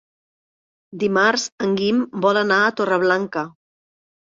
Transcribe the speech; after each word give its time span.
Dimarts 1.03 1.45
en 1.67 1.77
Guim 1.85 2.03
vol 2.27 2.43
anar 2.45 2.61
a 2.67 2.77
Torreblanca. 2.83 3.51